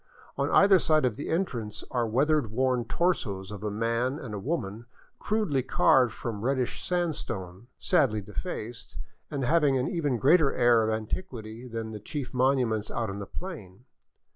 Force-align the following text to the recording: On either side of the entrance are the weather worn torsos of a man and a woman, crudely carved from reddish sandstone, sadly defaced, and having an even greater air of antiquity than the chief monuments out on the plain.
On 0.35 0.49
either 0.49 0.79
side 0.79 1.05
of 1.05 1.15
the 1.15 1.29
entrance 1.29 1.83
are 1.91 2.05
the 2.05 2.09
weather 2.09 2.41
worn 2.41 2.85
torsos 2.85 3.51
of 3.51 3.63
a 3.63 3.69
man 3.69 4.17
and 4.17 4.33
a 4.33 4.39
woman, 4.39 4.87
crudely 5.19 5.61
carved 5.61 6.11
from 6.11 6.41
reddish 6.41 6.83
sandstone, 6.83 7.67
sadly 7.77 8.19
defaced, 8.19 8.97
and 9.29 9.43
having 9.45 9.77
an 9.77 9.87
even 9.87 10.17
greater 10.17 10.51
air 10.55 10.81
of 10.81 10.89
antiquity 10.89 11.67
than 11.67 11.91
the 11.91 11.99
chief 11.99 12.33
monuments 12.33 12.89
out 12.89 13.11
on 13.11 13.19
the 13.19 13.27
plain. 13.27 13.85